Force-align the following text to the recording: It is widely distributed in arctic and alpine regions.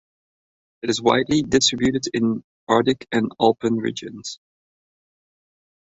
It 0.81 0.89
is 0.89 0.99
widely 0.99 1.43
distributed 1.43 2.07
in 2.11 2.43
arctic 2.67 3.07
and 3.11 3.31
alpine 3.39 3.75
regions. 3.77 4.39